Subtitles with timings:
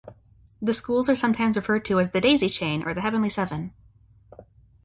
[0.59, 3.71] The schools are sometimes referred to as "the Daisy Chain" or "The Heavenly Seven.